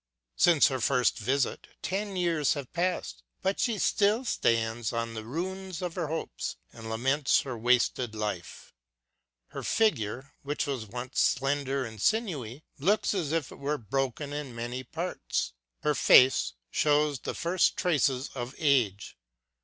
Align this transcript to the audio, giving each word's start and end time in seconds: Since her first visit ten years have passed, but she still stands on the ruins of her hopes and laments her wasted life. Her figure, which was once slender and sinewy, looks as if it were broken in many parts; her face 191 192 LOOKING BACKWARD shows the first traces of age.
Since 0.35 0.69
her 0.69 0.79
first 0.81 1.19
visit 1.19 1.67
ten 1.83 2.15
years 2.15 2.55
have 2.55 2.73
passed, 2.73 3.21
but 3.43 3.59
she 3.59 3.77
still 3.77 4.25
stands 4.25 4.91
on 4.91 5.13
the 5.13 5.23
ruins 5.23 5.79
of 5.83 5.93
her 5.93 6.07
hopes 6.07 6.55
and 6.73 6.89
laments 6.89 7.41
her 7.41 7.55
wasted 7.55 8.15
life. 8.15 8.73
Her 9.49 9.61
figure, 9.61 10.33
which 10.41 10.65
was 10.65 10.87
once 10.87 11.19
slender 11.19 11.85
and 11.85 12.01
sinewy, 12.01 12.63
looks 12.79 13.13
as 13.13 13.31
if 13.31 13.51
it 13.51 13.59
were 13.59 13.77
broken 13.77 14.33
in 14.33 14.55
many 14.55 14.83
parts; 14.83 15.53
her 15.83 15.93
face 15.93 16.53
191 16.73 16.73
192 16.73 16.73
LOOKING 16.73 16.73
BACKWARD 16.73 16.75
shows 17.11 17.19
the 17.19 17.35
first 17.35 17.77
traces 17.77 18.29
of 18.29 18.55
age. 18.57 19.17